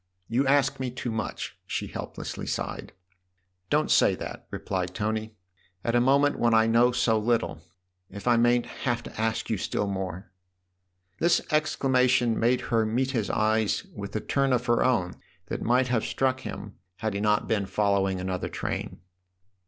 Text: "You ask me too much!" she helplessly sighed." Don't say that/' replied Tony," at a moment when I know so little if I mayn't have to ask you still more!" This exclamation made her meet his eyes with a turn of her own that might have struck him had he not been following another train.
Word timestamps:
"You 0.35 0.47
ask 0.47 0.79
me 0.79 0.89
too 0.89 1.11
much!" 1.11 1.57
she 1.67 1.85
helplessly 1.85 2.47
sighed." 2.47 2.91
Don't 3.69 3.91
say 3.91 4.15
that/' 4.15 4.45
replied 4.49 4.95
Tony," 4.95 5.35
at 5.85 5.93
a 5.93 6.01
moment 6.01 6.39
when 6.39 6.55
I 6.55 6.65
know 6.65 6.91
so 6.91 7.19
little 7.19 7.61
if 8.09 8.27
I 8.27 8.35
mayn't 8.35 8.65
have 8.65 9.03
to 9.03 9.21
ask 9.21 9.51
you 9.51 9.59
still 9.59 9.85
more!" 9.85 10.31
This 11.19 11.39
exclamation 11.51 12.39
made 12.39 12.61
her 12.73 12.83
meet 12.83 13.11
his 13.11 13.29
eyes 13.29 13.85
with 13.95 14.15
a 14.15 14.21
turn 14.21 14.53
of 14.53 14.65
her 14.65 14.83
own 14.83 15.17
that 15.49 15.61
might 15.61 15.89
have 15.89 16.03
struck 16.03 16.39
him 16.39 16.77
had 16.95 17.13
he 17.13 17.19
not 17.21 17.47
been 17.47 17.67
following 17.67 18.19
another 18.19 18.49
train. 18.49 19.01